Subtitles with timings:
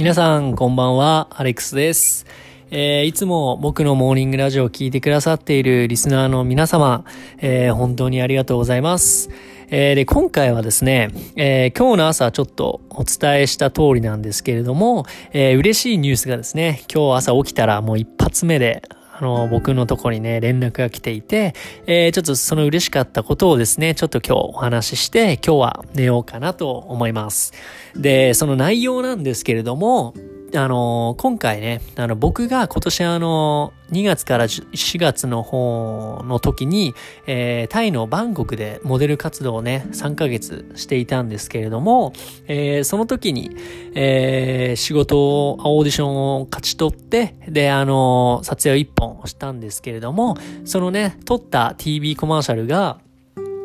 [0.00, 1.28] 皆さん、こんばんは。
[1.28, 2.24] アレックスです。
[2.70, 7.04] えー、いつも僕のモーニングラジオを聴いてくださっているリスナーの皆様、
[7.36, 9.28] えー、本当にありがとうございます。
[9.68, 15.04] えー、で、今回はですね、え、今日の朝ちょっとお伝えした通りなんですけれども、
[15.34, 18.82] え、嬉しいニュースがですね、今日朝起きたらもう一発目で、
[19.20, 21.54] あの、僕のとこにね、連絡が来ていて、
[21.86, 27.52] えー、ちょっとその嬉しかったことをですね、ちょっと今日お話しして、今日は寝ようかなと思います。
[27.94, 30.14] で、その内容なんですけれども、
[30.54, 36.94] あの、今回ね、あの、僕が今年あの、2月から4月の方の時に、
[37.26, 42.12] えー、タイのバンコクでモデル活動をね、3ヶ月していたんですけれども、
[42.46, 43.56] えー、その時に、
[43.94, 52.98] えー、仕事を、オーディションを勝ち取って、で、あの、撮影を1本したんですけれども、そのね、撮った TV コマーシャルが、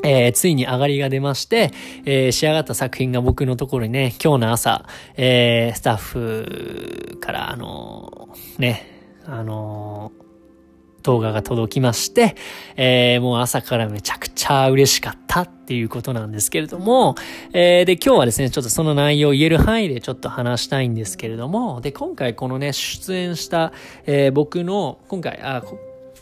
[0.06, 1.72] えー、ついに上がりが出まして、
[2.06, 4.86] えー、仕上がった作品が僕のところにね、今日の朝、
[5.18, 8.92] えー、スタッフから、あの、ね、
[9.26, 10.12] あの
[11.02, 12.36] 動画が届きまして、
[12.76, 17.16] え、もう朝からめちゃくちゃ嬉しかったっていうことなんですけれども、
[17.54, 23.72] えー、で、今日はですね、ちょっとその内容を言える範囲でちょっと話したいんですけれども、で、今回このね、出演した、
[24.06, 25.64] え、僕の、今回、あ、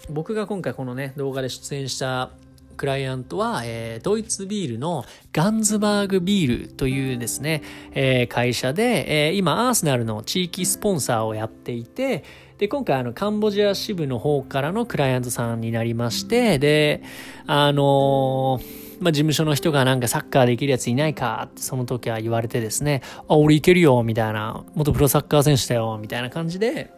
[0.09, 2.31] 僕が今回このね、動画で出演した
[2.73, 12.23] クライアントは、えー、ドイツビールのガンズバーグビールというですね、えー、会社で、えー、今アーセナルの地域スポンサーをやっていて、
[12.57, 17.03] で、今回あのカンボジア支部の方からのクライアントさんになりまして、で、
[17.45, 18.59] あの
[18.99, 26.91] まあ、事務所の人がなんかサッカーできるやついないかってその時は言われてですね、あ、俺いけるよ、みたいな、元プロサッカー選手だよ、みたいな感じで、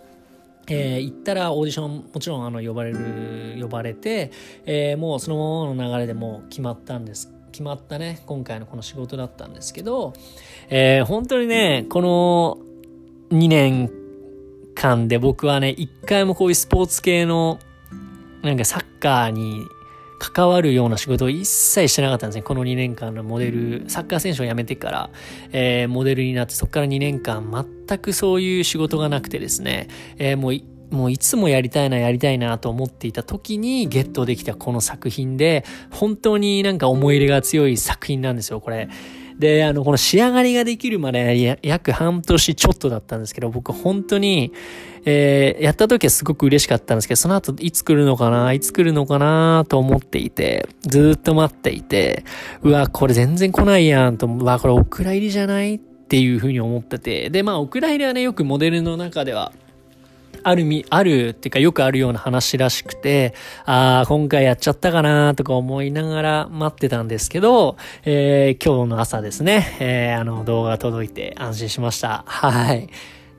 [0.68, 4.32] えー、行ったらオーディションもちろんあの呼ばれる呼ばれて、
[4.66, 10.14] えー、もうそのままの流れでもう決まったんです決まったね今回のこの仕事だったんですけど、
[10.70, 12.58] えー、本当にねこの
[13.30, 13.90] 2年
[14.76, 17.60] 間で僕はね一回もこういうスポーツ系の
[18.42, 19.66] なんかサッカーに
[20.20, 22.42] 関わるような仕事を一切してなかったんですね。
[22.42, 25.10] この2年間のモデル、サッカー選手を辞めてから、
[25.52, 29.88] えー、モデルになって、そこから2年間全くそういう仕事がなくてですね、
[30.18, 30.54] えー、もう
[30.92, 38.90] もういつもやりたいな、やりたいなと思っていた時にゲットできたこの作品で、本当になんか思い入れが強い作品なんですよ、これ。
[39.40, 44.54] で、あの、この仕上がりができるまで約半年ちょっとだったんですけど、僕本当に、
[45.04, 52.24] えー、やった時はすごく嬉しかったんですけど、その後いつ来るのかないつ来るのかなと思っていて、ずっと待っていて、
[52.62, 55.76] うわ、これ全然来ないやんと、うわ、これお蔵入りじゃない？
[55.76, 59.52] っていうふうに思ってて、で、まあ、お蔵入りはね、よくモデルの中では、
[60.44, 63.34] あるみ、あるっていうかよくあるような話らしくて、
[63.66, 72.24] ああ、今回やっちゃったかなとか思いながら待ってたんですけど、えー、今日の朝ですね、えー、あの動画が届いて安心しました。
[72.28, 72.90] はい。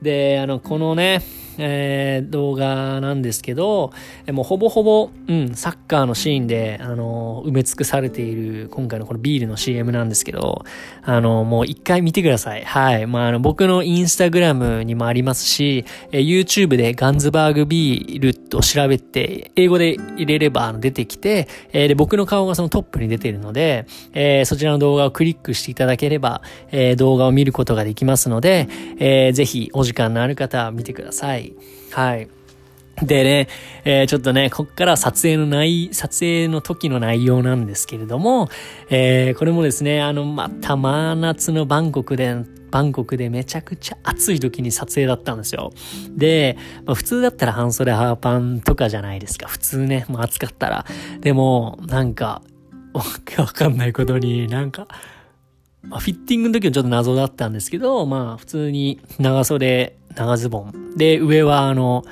[0.02, 1.22] で、あの、このね、
[1.58, 3.92] えー、動画なんですけど、
[4.30, 10.64] もうほぼほぼ、うん、サッカーのシーンで、あの、埋め尽くされている、今回のこのビールの CM なんですけど、
[11.02, 12.64] あの、もう一回見てください。
[12.64, 13.06] はい。
[13.06, 28.68] まあ、あの、僕のインスタグラムにもありますし、え YouTube でガンズバーグビールと調べて、英語で入れれば出てきて、え、で、僕の顔がそのトップに出ているので、えー、そちらの動画をクリックしていただければ、えー、動画を見ることができますので、
[28.98, 31.45] えー、ぜひお時間のある方は見てください。。
[31.92, 32.28] はい。
[33.02, 33.48] でね、
[33.84, 38.48] えー、ちょっとね、こっから撮影の内、撮影の時の内容なんですけれども、
[38.88, 42.34] えー、これもですね、あの、また真夏のバンコクで、
[42.70, 45.72] バンコクでめちゃくちゃ暑い時に撮影だったんですよ。
[46.16, 49.46] で、まあ、普通だったら半袖ハーパンとかじゃないですか。
[49.46, 50.86] 普通ね、もう暑かったら。
[51.20, 52.40] でも、なんか、
[52.94, 54.88] わかんないことになんか、
[55.88, 60.96] まあ、フィッティングの時はちょっと謎だったんですけど、まあ普通に長袖、長ズボン。
[60.96, 62.04] で、上はあの、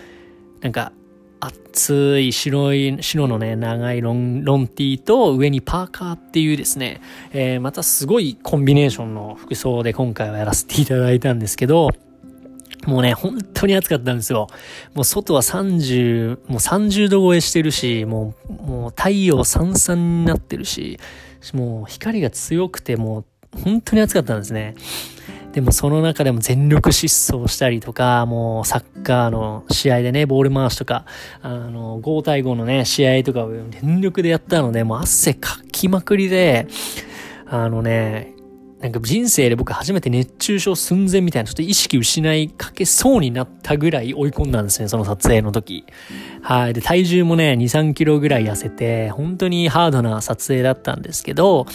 [0.61, 0.93] なんか、
[1.41, 7.03] 厚い白い、白のね、長いロン、ロンティーと上にパーカーっていうですね、
[7.33, 11.91] えー、またすごいコンビネーションの服装で今回はやらせていただいたんですけど、
[12.87, 14.47] もうね、本当に暑かったんですよ。
[14.95, 20.99] もう外は30、もう30度超えしてるし、もう、もう太陽さんさんになってるし、
[21.53, 23.25] もう光が強くてもう
[23.63, 24.75] 本当に暑かったんですね。
[25.53, 31.07] でもその中でも全力疾走したりとか、もうサッカーの試合でね、ボール回しとか、
[31.43, 36.67] あの、5対5のね、試合とかを全力でやったので、もう汗かきまくりで、
[37.47, 38.35] あのね、
[38.81, 45.85] なんか人生で僕初めて熱中症寸前みたいなちょっと意識失いかけそうになったぐらい追い込んだんですね、その撮影の時。
[46.43, 46.75] はい。
[46.75, 51.67] で、体重もね、2、3キロぐらい痩せて、本当にハードな撮影だったんですけど、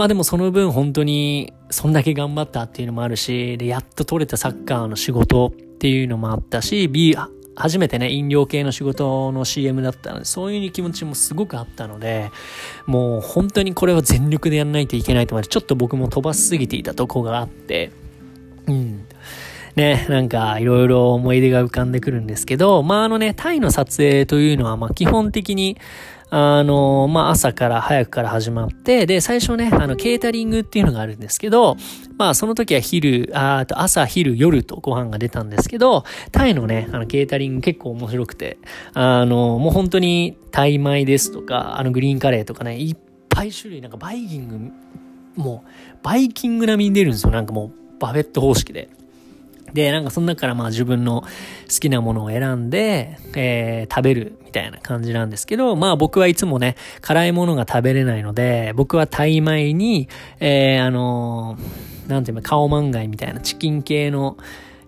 [0.00, 7.14] まあでもその分本当にそんだけ頑張ったっていうのもあるし、で、やっと取れたサッカーの仕事っていうのもあったし、B、
[7.54, 12.30] 初めてね、飲料系の仕事の CM だったので、そういう気持ちもすごくあったので、
[12.86, 17.90] もう本当にこれは全力でやんないといけないと思って、ちょっと僕も飛ばしすぎていたとこがあって、
[18.68, 19.04] うん。
[19.76, 25.76] ね、なんかいろいろ思い出が浮かんでくるんですけど、まああのね、タイの撮影というのは、まあ基本的に、
[26.30, 31.76] あの、まあ、朝から早くから始まって、で、最初ね、あの、ケータリングっていうのがあるんですけど、
[32.18, 38.58] まあ、その時は昼、あと朝、昼、夜とご飯が出たんですけど、タイのね、あの、ケータリング結構面白くて、
[38.94, 42.96] あの、もう本当にタイ米ですとか、あの、グリーンカレーとかね、いっ
[43.28, 44.72] ぱい種類、なんかバイキング、
[45.42, 47.32] もう、バイキング並みに出るんですよ。
[47.32, 48.88] なんかもう、バフェット方式で。
[49.72, 51.28] で、なんかその中からまあ自分の好
[51.80, 60.08] きなものを選んで、えー、食べるみたいな感じなんですけど、まあ僕はいつもね、辛いものが食べれないので、僕はタイ米に、
[60.40, 64.36] えー、あのー、なんていうの、カオマンガイみたいなチキン系の、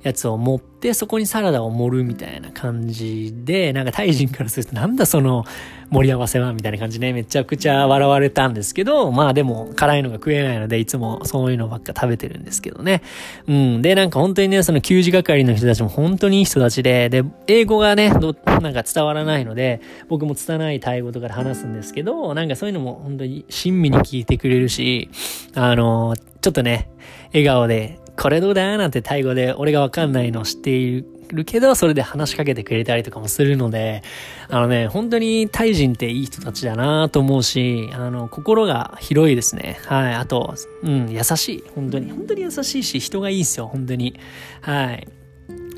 [0.03, 5.45] やつを持って、そこにサラダを盛るみたいな感じで、なんかタイ人からすると、なんだその
[5.91, 13.03] 盛り合わせはみたいな感じで、めちゃくちゃ笑われたんですけど、まあでも辛いのが食えないので、いつもそういうのばっか食べてるんですけどね。
[13.47, 13.83] うん。
[13.83, 25.11] で、なんか本当にね、その給仕係の人たちも本当にいい人たちで、で、英語がね、どなんか伝わらないので、僕も拙いタイ語とかで話すんですけど、なんかそういうのも本当に親身に聞いてくれるし、
[25.55, 26.89] あの、ちょっとね、
[27.33, 34.03] 笑顔でこれどうだなんてタイ語で俺がわかんないの知っているけど、それで話しかけてくれたりとかもするので、
[34.49, 39.79] あのね、本当にタイ人っていい人たちだなと思うし、あの、心が広いですね。
[39.87, 40.15] はい。
[40.15, 41.65] あと、うん、優しい。
[41.75, 42.11] 本当に。
[42.11, 43.67] 本当に優しいし、人がいいですよ。
[43.67, 44.19] 本当に。
[44.61, 45.09] はい。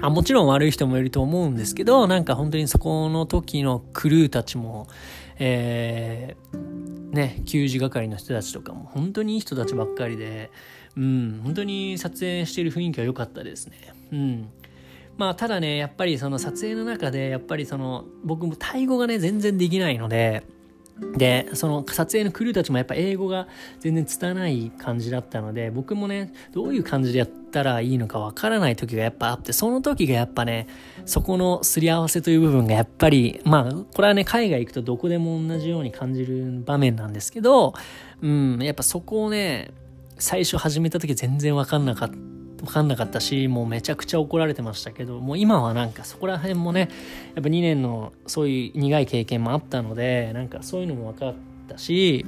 [0.01, 4.87] あもちろん悪い人もいると思うんですけど、なんか本当にそこの時のクルーたちも、
[5.39, 10.51] えー、ね、給仕係の人たちとかも本当にいい人たちばっかりで、
[10.96, 13.93] うん、本当に撮影している雰囲気は良かったですね。
[14.12, 14.49] うん。
[15.17, 20.44] まあ、ただね、やっぱりその撮影の中で、やっぱりその、僕もタイ語がね、全然できないので、
[21.17, 23.49] で、その撮影のクルーたちもやっぱ英語が
[23.81, 30.69] 全然拙い感じだったので、僕もね、どういう感じでやったらいいのかわからない時がやっぱあって、その時がやっぱね、
[31.05, 37.75] そこのすり合わせという部分がやっぱり、まあ、これはね、海外行くとどこでも同じように感じる場面なんですけど、
[38.23, 39.73] うん、やっぱそこをね、
[40.19, 42.17] 最初始めた時全然わかんなかった。
[42.65, 46.89] わかんなかったし、もうめちゃくちゃ怒られてましたけど、もう今はなんかそこら辺もね、
[47.35, 51.35] やっぱ2年のそういう苦い経験もあったので、なんかそういうのも分かっ
[51.69, 52.25] たし、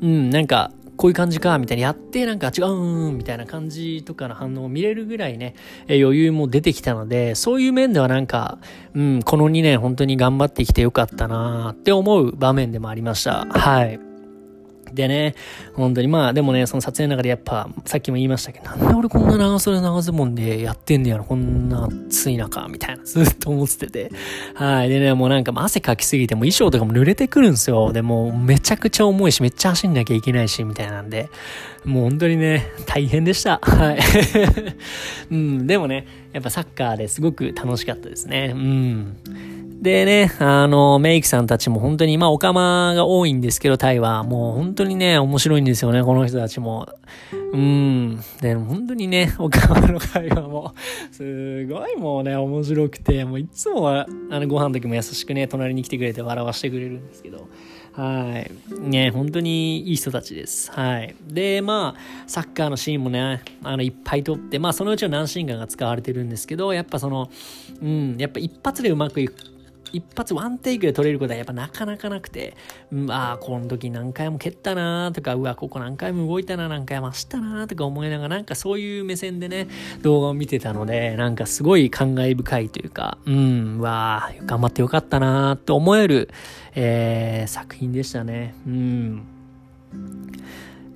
[0.00, 5.54] うん、なんかこういう感じか、みたいにやって、なんか違うん、みたいな感じとかの反応を見れるぐらいね、
[5.88, 8.58] 余裕も出てきたので、そういう面ではなんか、
[8.94, 13.46] うん、この2年本当に頑張ってきてよかったなって思う場面でもありました。
[13.46, 14.09] はい。
[14.92, 15.34] でね、
[15.74, 24.10] 本当にまあでもね、その撮影の中でやっぱ、さっきも言いましたけど、なんで俺こんな長袖長ズボンでやってんねやろ、こんな暑い中、みたいな、ずっと思ってて。
[24.54, 24.88] はい。
[24.88, 27.92] でね、もうなんか汗かきすぎて、もう衣装とかも濡れてくるんですよ。
[27.92, 31.28] でも、めちゃくちゃ重いし、めっちゃ走んなきゃいけないし、みたいなんで、
[31.84, 33.60] もう本当にね、大変でした。
[33.62, 33.98] はい。
[35.30, 38.52] うん、でもね、やっぱサッカーですごく楽しかったですね。
[38.54, 39.16] うん。
[39.80, 44.24] でね、あの、メイクさんたちも本当に、まあ、オカマが多いんですけど、タイは。
[44.24, 46.86] もう本当にね、面白いんですよね、この人たちも。
[47.52, 48.20] うん。
[48.42, 50.74] で、本当にね、オカマの会話も、
[51.10, 57.48] すごいもうね、面白くて、もういつもは、あの、ご飯の時も優しくね、隣に来てくれて笑わしてくれるんですけど。
[57.92, 58.80] はい。
[58.80, 60.70] ね、本当にいい人たちです。
[60.72, 61.14] はい。
[61.26, 67.30] で、まあ、サッカーのシーンもね、あの、いっぱい撮って、まあ、そのうちの何シーンかが使われてるんですけど、やっぱその、
[67.82, 69.34] うん、やっぱ一発でうまくいく
[69.92, 72.56] 一発ワンテイクで撮れることはやっぱなかなかなくて、
[72.92, 79.68] うん、ああ、この時何回も蹴ったなとか、うわ、ここ何回も動いたな、何回も走ったなとか思いながら、なんかそういう目線でね、
[80.02, 86.30] 動画を見てたので、なんかすごい感慨深いというか、うん、うわあ、頑張ってよかったなと思える、
[86.74, 88.54] えー、作品でしたね。
[88.66, 89.22] うん。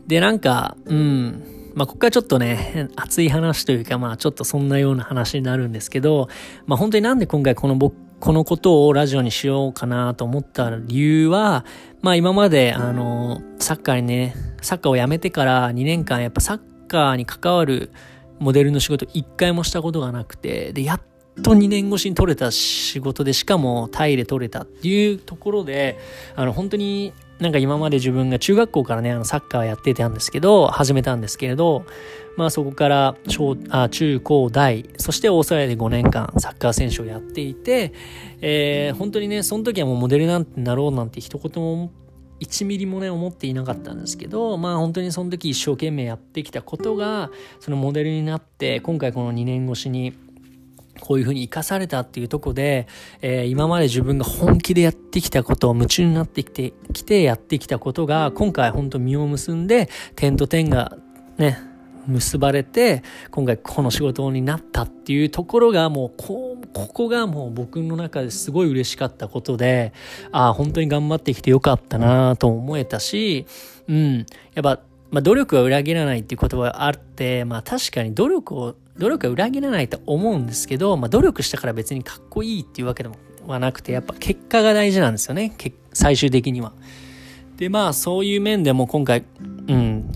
[0.06, 1.42] で、なんか、うん、
[1.74, 6.28] まあ、ここからちょっとね、熱い話というか、まあ、ちょっとそんなような話になるんですけど、
[6.66, 11.66] まあ、本当になんで今回この僕、このことをラジオにしようかなと思った理由は、
[12.00, 17.90] まあ今まで、あの、サッカーにね、サッカーを辞めてから2年間やっぱサッカーに関わる
[18.38, 21.02] モデルの仕事一回もしたことがなくて、で、やっ
[21.42, 25.98] と2年越しに取れた仕事で、しかもタイで取れたっていうところで、
[26.34, 31.84] あの、本当になんか今まで自分が中学校からね、あのサッカーやってたんですけど、始めたんですけれど、
[32.36, 37.92] まあそこから小あ中高大、そしてオーストラリアで5年間サッカー選手をやっていて、
[38.40, 41.90] えー、本当にね、その時はもうモデルなんてなろうなんて一言も
[42.40, 50.12] 1ミリもね思っていなかったんですけどまあ本当にその時一生懸命やってきたことがそのモデルになって今回この2年越しに
[51.00, 52.86] こういうふうに生かされたっていうとこで、
[53.20, 60.96] えー、今まで自分が本気でやってきたことを夢中になってきて、きてやってきたことが、今回本当実を結んで、点と点が
[61.36, 61.58] ね、
[62.06, 69.92] 結ばれて、今回この仕事になったっていうところがもう、こ、ここがもう僕の中ですごい嬉しかったことで、
[70.30, 73.46] ああ、本当に頑張ってきてよかったなと思えたし、
[73.88, 74.80] うん、やっぱ、
[75.14, 83.14] まあ、努力は裏切らないっていう言葉があって、まあ確かに努力を、努力は裏切らないと思うんですけど、まあ努力したから別にかっこいいっていうわけでも
[83.46, 85.52] はなくて、やっぱ結果が大事なんですよね。
[85.92, 86.72] 最終的には。
[87.58, 89.22] で、まあそういう面でも今回、
[89.68, 90.10] うん、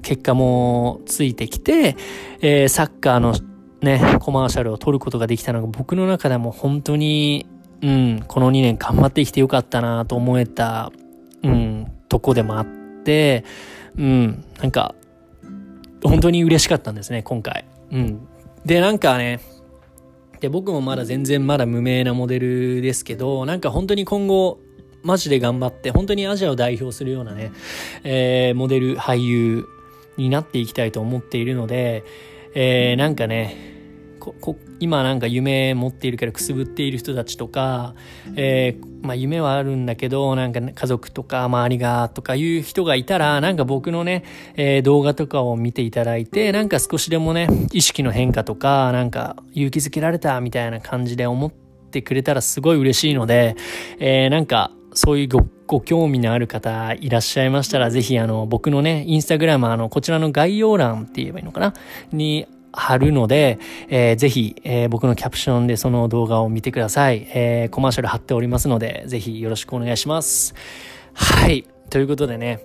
[0.00, 1.94] 結果もついてきて、
[2.40, 3.34] えー、サッカーの
[3.82, 7.44] ね、コマーシャルを撮ることができたのが僕の中でも本当に、
[7.82, 10.92] うん、この2年頑張ってきてよかったなと思えた、
[11.42, 12.66] うん、とこでもあっ
[13.04, 13.44] て、
[13.96, 14.94] うん、なんか、
[16.02, 17.64] 本当に嬉しかったんですね、今回。
[17.90, 18.28] うん。
[18.64, 19.40] で、なんかね、
[20.40, 24.58] で、僕もまだ全然まだ無名なモデルですけど、なんか本当に今後、
[25.02, 27.52] マジで頑張って、本当にアジアを代表するようなね、
[28.04, 29.66] えー、モデル、俳優
[30.16, 32.04] になっていきたいと思っているので、
[32.54, 33.73] えー、なんかね、
[34.80, 37.94] 今なんか夢持っているからくすぶっている人たちとか、
[38.36, 44.24] えー、まあ夢はあるんだけど、なんか家族とか周りがとかいう人がいたら、なんか僕のね、
[44.56, 51.52] えー、動画とかを見ていただいて、なんか少しでもね、意識の変化とか、なんか勇気づけられたみたいな感じで思っ
[51.90, 53.56] てくれたらすごい嬉しいので、
[53.98, 61.72] えー、なんかそういうごご興味のある方いらっしゃいましたら、ぜひあの、僕のね、インスタグラム、あの、こちらの概要欄って言えばいいのかな？
[62.12, 67.26] に貼るので、えー、ぜひ、えー、僕のキャプションでその動画を見てください。
[67.34, 70.54] えー、コマーシャル貼っておりますので、ぜひよろしくお願いします。
[71.14, 71.64] はい。
[71.90, 72.64] ということでね、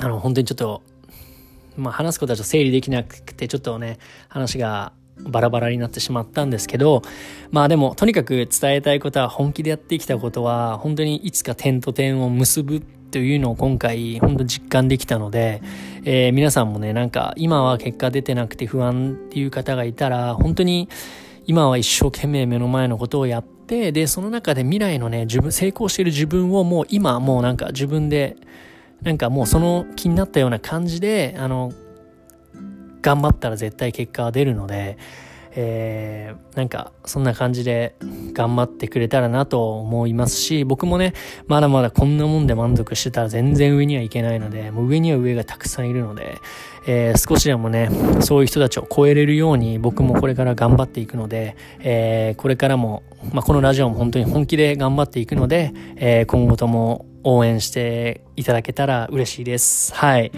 [0.00, 0.82] あの、本当にちょっと、
[1.76, 7.02] まあ、話すことはちょっと整理できなくて、ちょっとね、話がバラバラになってしまったんですけど、
[7.50, 12.82] まあでも、とにかく伝えたいことは、本気でやってきたことは、本当にいつか点と点を結ぶ
[13.12, 15.62] というのを今回本当実感できたので、
[16.04, 20.88] えー、皆さんもねなんか今は結果出てなくて不安っていう方がいたら本当に
[21.44, 28.36] 今は一生懸命目の前のことをやってでその中で未来のね自分成功している自分をもう今もうなんか自分で
[29.02, 31.70] なんかもうその気になったような感じであの
[33.02, 34.96] 頑張ったら絶対結果は出るので
[35.54, 37.94] えー、なんかそんな感じで
[38.32, 41.12] 頑張ってくれたらなと思いますし僕もね
[41.46, 46.38] まだまだこんなもんで満足してたら全然上にはいけないのでもう上には上がたくさんいるので、
[46.86, 47.90] えー、少しでもね
[48.20, 59.94] そういう人たちを超えれるように僕もこれから頑張っていくので、えー、これからも、まあ、このラジオも本当に本気で頑張っていくので、え今後とも応援していただけたら嬉しいです。
[59.94, 60.32] はい。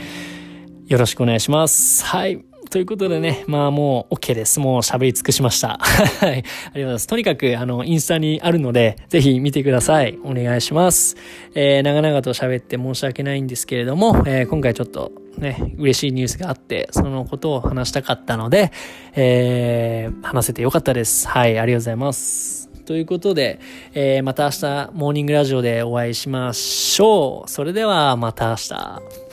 [0.86, 2.04] よろしくお願いします。
[2.04, 2.44] はい。
[2.74, 4.58] ということでね、まあもう OK です。
[4.58, 5.78] もう喋り尽くしました。
[6.18, 6.28] はい。
[6.28, 7.06] ありがとうございます。
[7.06, 10.18] とにかく、あの、インスタにあるので、ぜひ見てください。
[10.24, 11.14] お願いします。
[11.54, 18.72] えー、長々と喋って申し訳ないんですけれども、えー、今回ちょっとね、嬉しいニュースがあって、そのことを話したかったので、
[19.14, 21.28] えー、話せてよかったです。
[21.28, 22.68] はい、ありがとうございます。
[22.86, 23.60] ということで、
[23.94, 27.48] えー、また明日、モーニングラジオでお会いしましょう。
[27.48, 29.23] それでは、また明日。